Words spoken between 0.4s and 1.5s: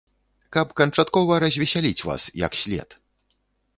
Каб канчаткова